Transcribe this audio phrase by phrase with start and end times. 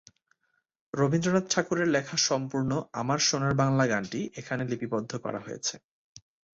[0.93, 5.75] রবীন্দ্রনাথ ঠাকুরের লেখা সম্পূর্ণ "আমার সোনার বাংলা" গানটি এখানে লিপিবদ্ধ করা হয়েছে।